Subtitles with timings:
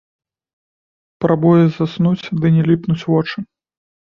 [1.25, 3.37] Прабуе заснуць, ды не ліпнуць вочы.